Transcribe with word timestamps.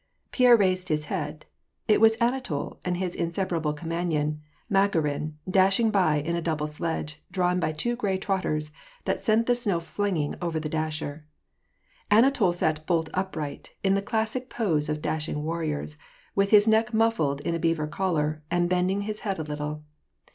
Pierre 0.31 0.55
raised 0.57 0.89
his 0.89 1.05
head. 1.13 1.45
It 1.87 2.01
was 2.01 2.17
Anatol 2.19 2.79
and 2.83 2.97
his 2.97 3.13
inseparable 3.15 3.71
companion, 3.73 4.41
Makarin, 4.67 5.33
dashing 5.47 5.91
by 5.91 6.15
in 6.15 6.35
a 6.35 6.41
double 6.41 6.65
sledge, 6.65 7.21
drawn 7.31 7.59
by 7.59 7.71
two 7.71 7.95
gray 7.95 8.17
trotters, 8.17 8.71
that 9.05 9.23
sent 9.23 9.45
the 9.45 9.53
snow 9.53 9.79
flinging 9.79 10.33
over 10.41 10.59
the 10.59 10.69
dasher. 10.69 11.27
Anatol 12.09 12.51
sat 12.55 12.87
bolt 12.87 13.11
upright, 13.13 13.73
in 13.83 13.93
the 13.93 14.01
classic 14.01 14.49
pose 14.49 14.89
of 14.89 15.03
dashing 15.03 15.43
warriors, 15.43 15.99
with 16.33 16.49
his 16.49 16.67
neck 16.67 16.93
mufiled 16.95 17.39
in 17.41 17.53
a 17.53 17.59
beaver 17.59 17.85
collar, 17.85 18.41
and 18.49 18.71
bending 18.71 19.01
his 19.01 19.19
head 19.19 19.37
a 19.37 19.43
little. 19.43 19.83